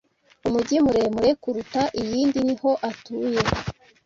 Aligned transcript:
umugi 0.47 0.75
muremure 0.85 1.29
kuruta 1.41 1.81
iyindi 2.01 2.39
niho 2.47 2.71
atuye 2.89 3.41